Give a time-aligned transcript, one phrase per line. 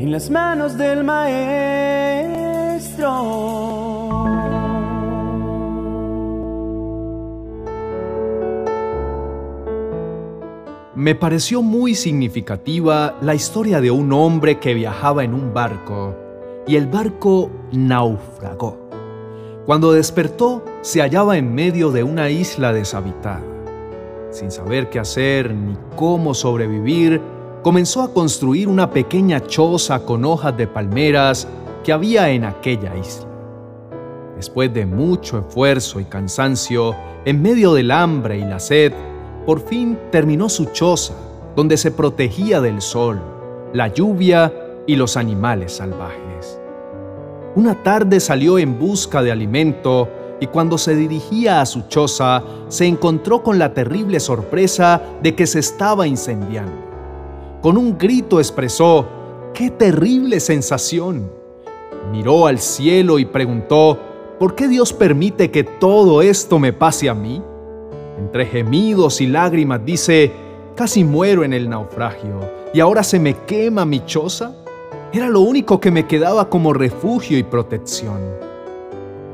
[0.00, 1.50] en las manos del maestro.
[10.94, 16.16] Me pareció muy significativa la historia de un hombre que viajaba en un barco
[16.66, 18.78] y el barco naufragó.
[19.66, 23.44] Cuando despertó, se hallaba en medio de una isla deshabitada.
[24.30, 27.20] Sin saber qué hacer ni cómo sobrevivir,
[27.62, 31.46] comenzó a construir una pequeña choza con hojas de palmeras
[31.84, 33.26] que había en aquella isla.
[34.36, 36.94] Después de mucho esfuerzo y cansancio,
[37.26, 38.92] en medio del hambre y la sed,
[39.44, 41.14] por fin terminó su choza,
[41.54, 43.20] donde se protegía del sol,
[43.74, 44.52] la lluvia
[44.86, 46.58] y los animales salvajes.
[47.54, 50.08] Una tarde salió en busca de alimento
[50.40, 55.46] y cuando se dirigía a su choza se encontró con la terrible sorpresa de que
[55.46, 56.89] se estaba incendiando.
[57.60, 59.06] Con un grito expresó,
[59.52, 61.30] ¡qué terrible sensación!
[62.10, 63.98] Miró al cielo y preguntó,
[64.38, 67.42] ¿por qué Dios permite que todo esto me pase a mí?
[68.18, 70.32] Entre gemidos y lágrimas dice,
[70.74, 72.40] casi muero en el naufragio
[72.72, 74.54] y ahora se me quema mi choza.
[75.12, 78.20] Era lo único que me quedaba como refugio y protección.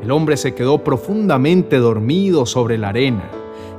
[0.03, 3.31] El hombre se quedó profundamente dormido sobre la arena,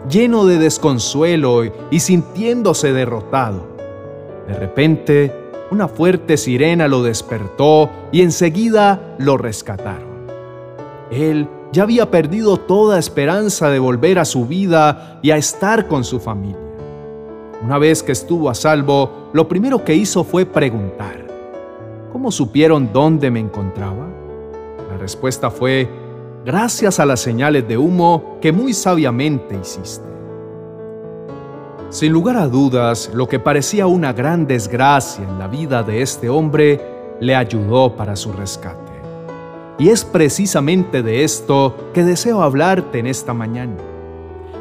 [0.10, 3.77] lleno de desconsuelo y sintiéndose derrotado.
[4.48, 5.34] De repente,
[5.72, 10.28] una fuerte sirena lo despertó y enseguida lo rescataron.
[11.12, 16.04] Él ya había perdido toda esperanza de volver a su vida y a estar con
[16.04, 16.58] su familia.
[17.64, 21.28] Una vez que estuvo a salvo, lo primero que hizo fue preguntar,
[22.18, 24.08] ¿Cómo supieron dónde me encontraba?
[24.90, 25.88] La respuesta fue,
[26.44, 30.08] gracias a las señales de humo que muy sabiamente hiciste.
[31.90, 36.28] Sin lugar a dudas, lo que parecía una gran desgracia en la vida de este
[36.28, 36.82] hombre
[37.22, 38.92] le ayudó para su rescate.
[39.80, 43.78] Y es precisamente de esto que deseo hablarte en esta mañana.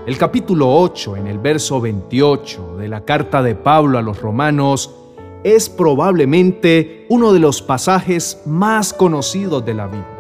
[0.07, 4.95] El capítulo 8, en el verso 28 de la carta de Pablo a los romanos,
[5.43, 10.17] es probablemente uno de los pasajes más conocidos de la Biblia.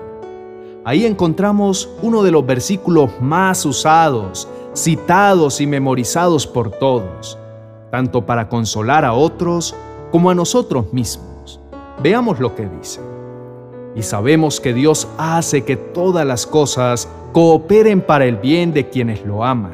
[0.85, 7.39] Ahí encontramos uno de los versículos más usados, citados y memorizados por todos,
[7.91, 9.75] tanto para consolar a otros
[10.13, 11.61] como a nosotros mismos.
[12.03, 13.01] Veamos lo que dice.
[13.95, 19.25] Y sabemos que Dios hace que todas las cosas cooperen para el bien de quienes
[19.25, 19.73] lo aman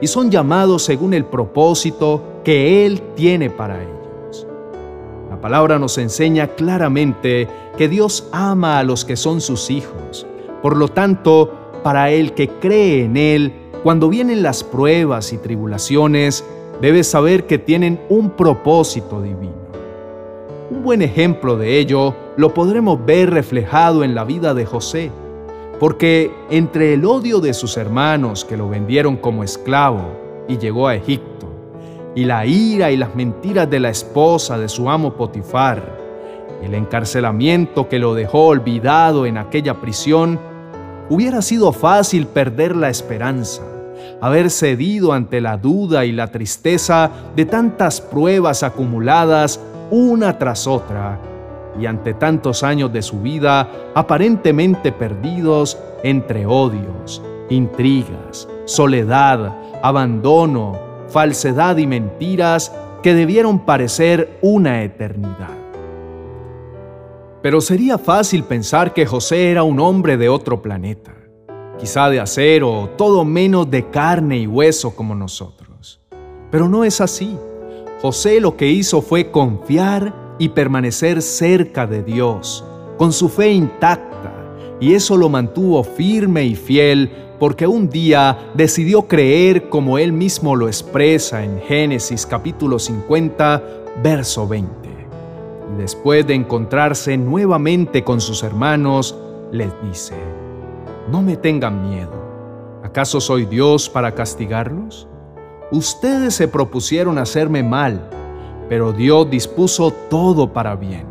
[0.00, 4.02] y son llamados según el propósito que Él tiene para ellos
[5.42, 10.24] palabra nos enseña claramente que Dios ama a los que son sus hijos.
[10.62, 11.52] Por lo tanto,
[11.82, 13.52] para el que cree en Él,
[13.82, 16.44] cuando vienen las pruebas y tribulaciones,
[16.80, 19.52] debe saber que tienen un propósito divino.
[20.70, 25.10] Un buen ejemplo de ello lo podremos ver reflejado en la vida de José,
[25.80, 30.02] porque entre el odio de sus hermanos que lo vendieron como esclavo
[30.46, 31.48] y llegó a Egipto,
[32.14, 35.98] y la ira y las mentiras de la esposa de su amo Potifar,
[36.62, 40.38] el encarcelamiento que lo dejó olvidado en aquella prisión,
[41.08, 43.62] hubiera sido fácil perder la esperanza,
[44.20, 51.18] haber cedido ante la duda y la tristeza de tantas pruebas acumuladas una tras otra,
[51.78, 59.52] y ante tantos años de su vida aparentemente perdidos entre odios, intrigas, soledad,
[59.82, 65.61] abandono, falsedad y mentiras que debieron parecer una eternidad.
[67.42, 71.12] Pero sería fácil pensar que José era un hombre de otro planeta,
[71.76, 76.00] quizá de acero, todo menos de carne y hueso como nosotros.
[76.52, 77.36] Pero no es así.
[78.00, 82.64] José lo que hizo fue confiar y permanecer cerca de Dios,
[82.96, 84.32] con su fe intacta,
[84.80, 87.10] y eso lo mantuvo firme y fiel
[87.40, 93.62] porque un día decidió creer como él mismo lo expresa en Génesis capítulo 50,
[94.00, 94.91] verso 20.
[95.78, 99.16] Después de encontrarse nuevamente con sus hermanos,
[99.50, 100.14] les dice,
[101.10, 102.12] no me tengan miedo.
[102.82, 105.08] ¿Acaso soy Dios para castigarlos?
[105.70, 108.08] Ustedes se propusieron hacerme mal,
[108.68, 111.06] pero Dios dispuso todo para bien.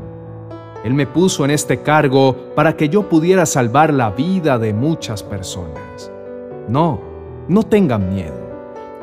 [0.83, 5.23] Él me puso en este cargo para que yo pudiera salvar la vida de muchas
[5.23, 6.11] personas.
[6.67, 7.01] No,
[7.47, 8.39] no tengan miedo.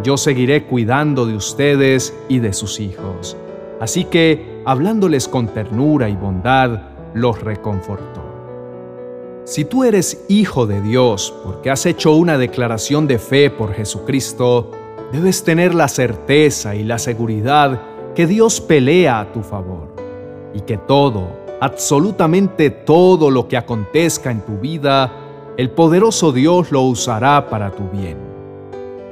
[0.02, 3.36] Yo seguiré cuidando de ustedes y de sus hijos.
[3.80, 6.82] Así que, hablándoles con ternura y bondad,
[7.14, 8.22] los reconfortó.
[9.44, 14.70] Si tú eres hijo de Dios porque has hecho una declaración de fe por Jesucristo,
[15.10, 17.80] debes tener la certeza y la seguridad
[18.14, 19.88] que Dios pelea a tu favor
[20.52, 21.30] y que todo,
[21.62, 25.10] absolutamente todo lo que acontezca en tu vida,
[25.56, 28.18] el poderoso Dios lo usará para tu bien.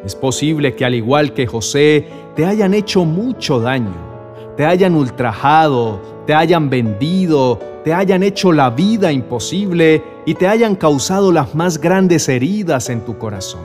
[0.05, 4.16] Es posible que al igual que José, te hayan hecho mucho daño,
[4.57, 10.75] te hayan ultrajado, te hayan vendido, te hayan hecho la vida imposible y te hayan
[10.75, 13.61] causado las más grandes heridas en tu corazón.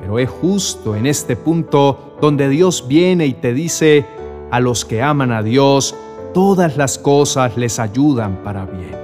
[0.00, 4.06] Pero es justo en este punto donde Dios viene y te dice,
[4.50, 5.94] a los que aman a Dios,
[6.32, 8.96] todas las cosas les ayudan para bien.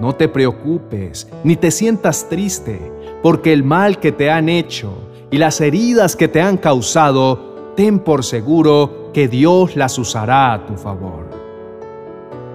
[0.00, 2.80] No te preocupes ni te sientas triste,
[3.22, 4.92] porque el mal que te han hecho
[5.30, 10.66] y las heridas que te han causado, ten por seguro que Dios las usará a
[10.66, 11.30] tu favor.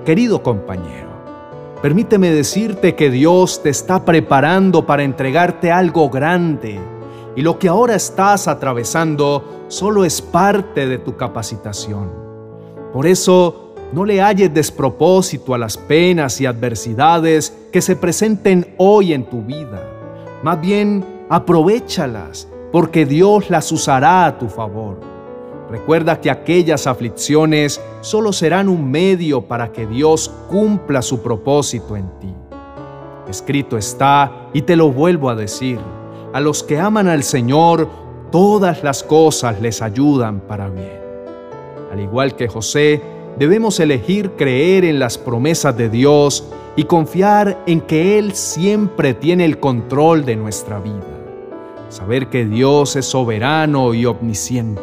[0.05, 1.09] Querido compañero,
[1.81, 6.79] permíteme decirte que Dios te está preparando para entregarte algo grande
[7.35, 12.09] y lo que ahora estás atravesando solo es parte de tu capacitación.
[12.93, 19.13] Por eso, no le halles despropósito a las penas y adversidades que se presenten hoy
[19.13, 19.81] en tu vida.
[20.43, 24.99] Más bien, aprovechalas, porque Dios las usará a tu favor.
[25.69, 32.09] Recuerda que aquellas aflicciones solo serán un medio para que Dios cumpla su propósito en
[32.19, 32.33] ti.
[33.29, 35.79] Escrito está, y te lo vuelvo a decir,
[36.33, 37.89] a los que aman al Señor,
[38.31, 41.01] todas las cosas les ayudan para bien.
[41.91, 43.01] Al igual que José,
[43.37, 46.47] debemos elegir creer en las promesas de Dios
[46.77, 51.16] y confiar en que Él siempre tiene el control de nuestra vida.
[51.89, 54.81] Saber que Dios es soberano y omnisciente.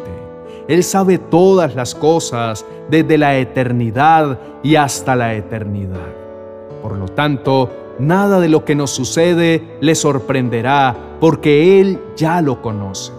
[0.67, 6.07] Él sabe todas las cosas desde la eternidad y hasta la eternidad.
[6.81, 7.69] Por lo tanto,
[7.99, 13.11] nada de lo que nos sucede le sorprenderá porque Él ya lo conoce.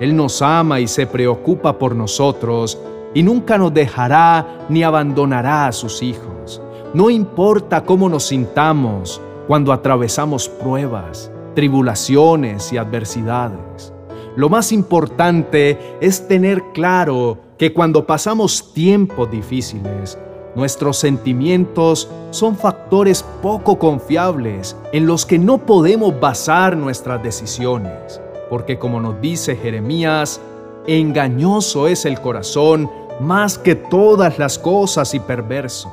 [0.00, 2.78] Él nos ama y se preocupa por nosotros
[3.12, 6.62] y nunca nos dejará ni abandonará a sus hijos.
[6.94, 13.92] No importa cómo nos sintamos cuando atravesamos pruebas, tribulaciones y adversidades.
[14.36, 20.18] Lo más importante es tener claro que cuando pasamos tiempos difíciles,
[20.54, 28.78] nuestros sentimientos son factores poco confiables en los que no podemos basar nuestras decisiones, porque
[28.78, 30.40] como nos dice Jeremías,
[30.86, 35.90] engañoso es el corazón más que todas las cosas y perverso.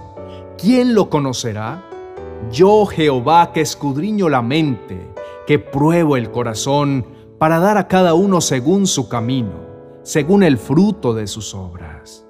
[0.58, 1.84] ¿Quién lo conocerá?
[2.52, 5.10] Yo Jehová que escudriño la mente,
[5.48, 7.08] que pruebo el corazón,
[7.40, 9.66] para dar a cada uno según su camino,
[10.04, 12.26] según el fruto de sus obras.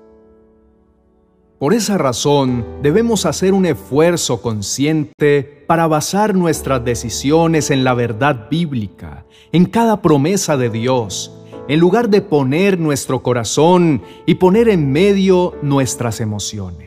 [1.59, 8.47] Por esa razón debemos hacer un esfuerzo consciente para basar nuestras decisiones en la verdad
[8.49, 11.33] bíblica, en cada promesa de Dios,
[11.67, 16.86] en lugar de poner nuestro corazón y poner en medio nuestras emociones.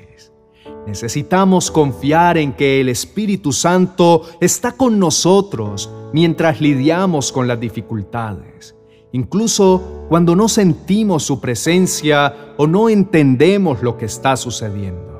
[0.86, 8.74] Necesitamos confiar en que el Espíritu Santo está con nosotros mientras lidiamos con las dificultades,
[9.12, 15.10] incluso cuando no sentimos su presencia o no entendemos lo que está sucediendo.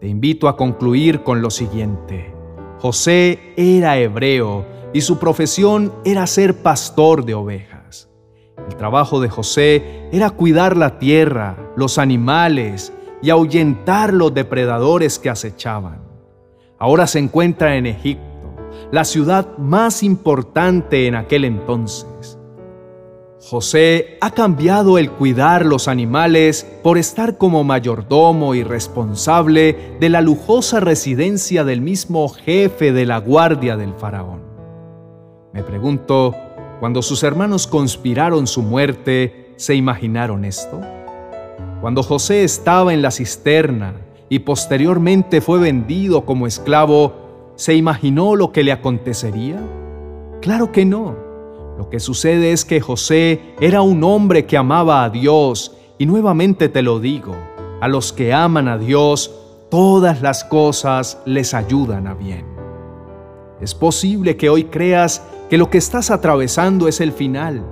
[0.00, 2.34] Te invito a concluir con lo siguiente.
[2.80, 8.08] José era hebreo y su profesión era ser pastor de ovejas.
[8.68, 12.92] El trabajo de José era cuidar la tierra, los animales
[13.22, 16.00] y ahuyentar los depredadores que acechaban.
[16.78, 18.56] Ahora se encuentra en Egipto,
[18.90, 22.38] la ciudad más importante en aquel entonces.
[23.40, 30.20] José ha cambiado el cuidar los animales por estar como mayordomo y responsable de la
[30.20, 34.42] lujosa residencia del mismo jefe de la guardia del faraón.
[35.52, 36.34] Me pregunto,
[36.80, 40.80] cuando sus hermanos conspiraron su muerte, ¿se imaginaron esto?
[41.82, 43.94] Cuando José estaba en la cisterna
[44.28, 49.60] y posteriormente fue vendido como esclavo, ¿se imaginó lo que le acontecería?
[50.40, 51.16] Claro que no.
[51.76, 56.68] Lo que sucede es que José era un hombre que amaba a Dios y nuevamente
[56.68, 57.34] te lo digo,
[57.80, 59.34] a los que aman a Dios,
[59.68, 62.46] todas las cosas les ayudan a bien.
[63.60, 67.66] Es posible que hoy creas que lo que estás atravesando es el final,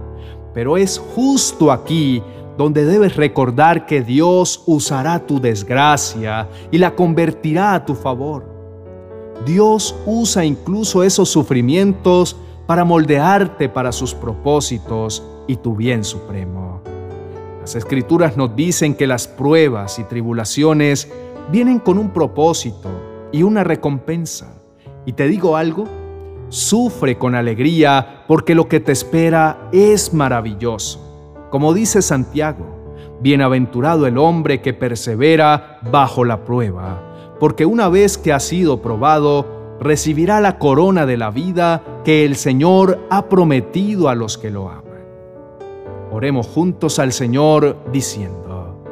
[0.53, 2.25] pero es justo aquí
[2.61, 8.45] donde debes recordar que Dios usará tu desgracia y la convertirá a tu favor.
[9.47, 12.37] Dios usa incluso esos sufrimientos
[12.67, 16.83] para moldearte para sus propósitos y tu bien supremo.
[17.63, 21.11] Las escrituras nos dicen que las pruebas y tribulaciones
[21.51, 22.91] vienen con un propósito
[23.33, 24.53] y una recompensa.
[25.07, 25.87] Y te digo algo,
[26.51, 31.10] Sufre con alegría porque lo que te espera es maravilloso.
[31.51, 32.65] Como dice Santiago,
[33.21, 39.77] bienaventurado el hombre que persevera bajo la prueba, porque una vez que ha sido probado,
[39.81, 44.69] recibirá la corona de la vida que el Señor ha prometido a los que lo
[44.69, 44.85] aman.
[46.13, 48.85] Oremos juntos al Señor diciendo,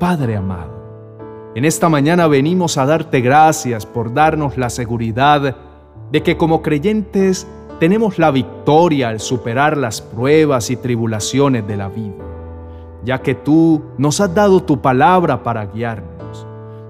[0.00, 5.56] Padre amado, en esta mañana venimos a darte gracias por darnos la seguridad
[6.10, 7.46] de que como creyentes
[7.78, 12.24] tenemos la victoria al superar las pruebas y tribulaciones de la vida,
[13.04, 16.46] ya que tú nos has dado tu palabra para guiarnos,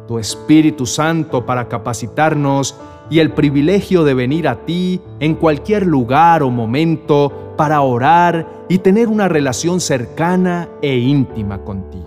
[0.06, 2.76] tu Espíritu Santo para capacitarnos
[3.10, 8.78] y el privilegio de venir a ti en cualquier lugar o momento para orar y
[8.78, 12.04] tener una relación cercana e íntima contigo.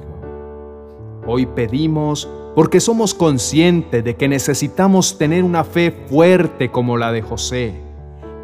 [1.25, 7.21] Hoy pedimos porque somos conscientes de que necesitamos tener una fe fuerte como la de
[7.21, 7.86] José,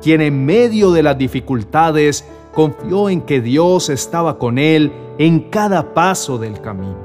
[0.03, 5.93] quien en medio de las dificultades confió en que Dios estaba con él en cada
[5.93, 6.97] paso del camino.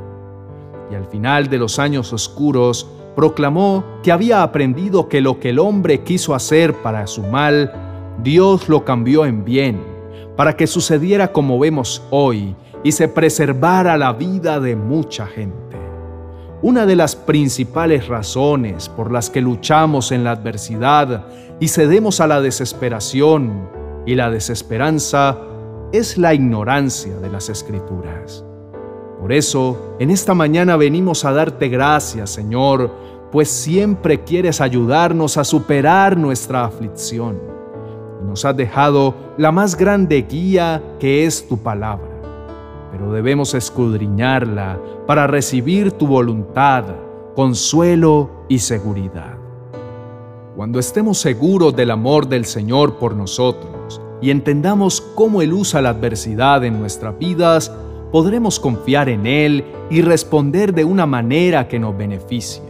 [0.90, 5.58] Y al final de los años oscuros, proclamó que había aprendido que lo que el
[5.58, 7.72] hombre quiso hacer para su mal,
[8.22, 9.80] Dios lo cambió en bien,
[10.36, 15.67] para que sucediera como vemos hoy y se preservara la vida de mucha gente.
[16.60, 21.26] Una de las principales razones por las que luchamos en la adversidad
[21.60, 23.68] y cedemos a la desesperación
[24.06, 25.38] y la desesperanza
[25.92, 28.44] es la ignorancia de las escrituras.
[29.20, 32.90] Por eso, en esta mañana venimos a darte gracias, Señor,
[33.30, 37.40] pues siempre quieres ayudarnos a superar nuestra aflicción.
[38.20, 42.07] Y nos has dejado la más grande guía que es tu palabra.
[42.90, 46.84] Pero debemos escudriñarla para recibir tu voluntad,
[47.34, 49.36] consuelo y seguridad.
[50.56, 55.90] Cuando estemos seguros del amor del Señor por nosotros y entendamos cómo Él usa la
[55.90, 57.72] adversidad en nuestras vidas,
[58.10, 62.68] podremos confiar en Él y responder de una manera que nos beneficie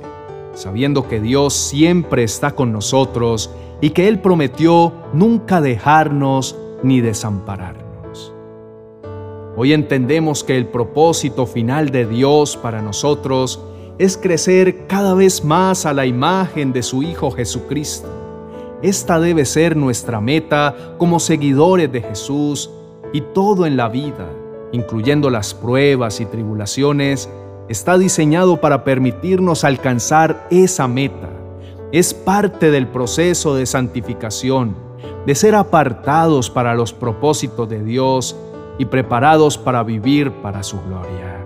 [0.59, 7.88] sabiendo que Dios siempre está con nosotros y que Él prometió nunca dejarnos ni desampararnos.
[9.61, 13.61] Hoy entendemos que el propósito final de Dios para nosotros
[13.99, 18.09] es crecer cada vez más a la imagen de su Hijo Jesucristo.
[18.83, 22.71] Esta debe ser nuestra meta como seguidores de Jesús
[23.12, 24.31] y todo en la vida,
[24.71, 27.29] incluyendo las pruebas y tribulaciones,
[27.69, 31.31] está diseñado para permitirnos alcanzar esa meta.
[31.91, 34.77] Es parte del proceso de santificación,
[35.27, 38.37] de ser apartados para los propósitos de Dios
[38.79, 41.45] y preparados para vivir para su gloria.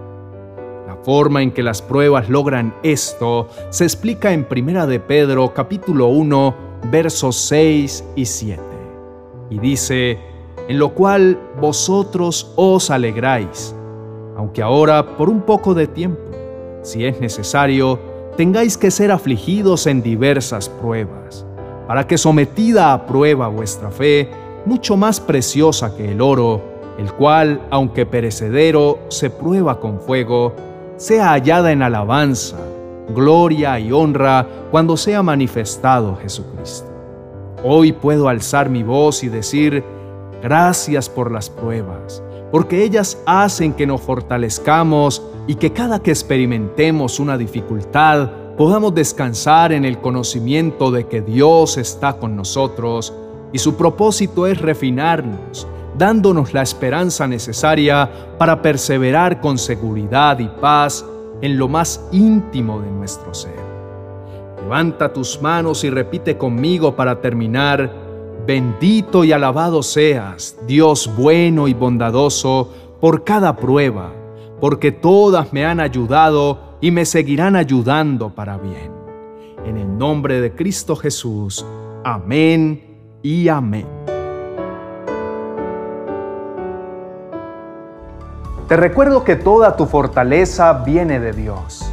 [0.86, 6.08] La forma en que las pruebas logran esto se explica en Primera de Pedro capítulo
[6.08, 6.54] 1
[6.90, 8.62] versos 6 y 7.
[9.50, 10.18] Y dice,
[10.68, 13.74] en lo cual vosotros os alegráis
[14.36, 16.20] aunque ahora por un poco de tiempo,
[16.82, 17.98] si es necesario,
[18.36, 21.44] tengáis que ser afligidos en diversas pruebas,
[21.86, 24.30] para que sometida a prueba vuestra fe,
[24.64, 26.60] mucho más preciosa que el oro,
[26.98, 30.54] el cual, aunque perecedero, se prueba con fuego,
[30.96, 32.58] sea hallada en alabanza,
[33.14, 36.90] gloria y honra cuando sea manifestado Jesucristo.
[37.64, 39.84] Hoy puedo alzar mi voz y decir,
[40.42, 42.22] gracias por las pruebas
[42.52, 49.72] porque ellas hacen que nos fortalezcamos y que cada que experimentemos una dificultad podamos descansar
[49.72, 53.14] en el conocimiento de que Dios está con nosotros
[53.52, 61.04] y su propósito es refinarnos, dándonos la esperanza necesaria para perseverar con seguridad y paz
[61.40, 63.62] en lo más íntimo de nuestro ser.
[64.62, 68.02] Levanta tus manos y repite conmigo para terminar,
[68.46, 74.12] Bendito y alabado seas, Dios bueno y bondadoso, por cada prueba,
[74.60, 78.90] porque todas me han ayudado y me seguirán ayudando para bien.
[79.64, 81.64] En el nombre de Cristo Jesús.
[82.04, 83.86] Amén y amén.
[88.72, 91.84] Te recuerdo que toda tu fortaleza viene de Dios.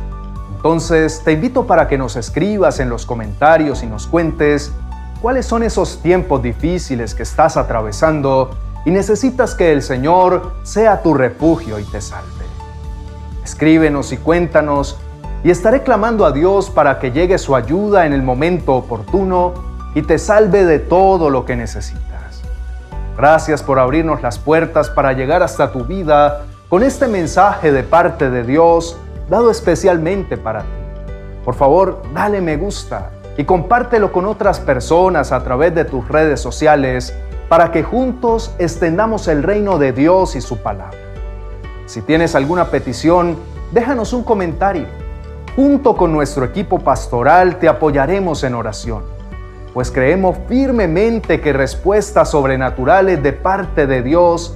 [0.55, 4.71] Entonces te invito para que nos escribas en los comentarios y nos cuentes
[5.21, 8.51] ¿Cuáles son esos tiempos difíciles que estás atravesando
[8.85, 12.45] y necesitas que el Señor sea tu refugio y te salve?
[13.43, 14.97] Escríbenos y cuéntanos
[15.43, 19.53] y estaré clamando a Dios para que llegue su ayuda en el momento oportuno
[19.95, 22.41] y te salve de todo lo que necesitas.
[23.17, 28.29] Gracias por abrirnos las puertas para llegar hasta tu vida con este mensaje de parte
[28.29, 28.95] de Dios
[29.27, 30.67] dado especialmente para ti.
[31.43, 36.39] Por favor, dale me gusta y compártelo con otras personas a través de tus redes
[36.39, 37.11] sociales
[37.47, 40.97] para que juntos extendamos el reino de Dios y su palabra.
[41.87, 43.35] Si tienes alguna petición,
[43.71, 44.85] déjanos un comentario.
[45.55, 49.03] junto con nuestro equipo pastoral te apoyaremos en oración,
[49.73, 54.55] pues creemos firmemente que respuestas sobrenaturales de parte de Dios